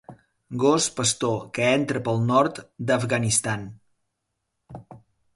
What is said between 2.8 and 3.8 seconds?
d'Afganistan.